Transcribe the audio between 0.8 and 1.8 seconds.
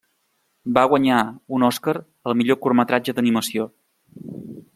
guanyar un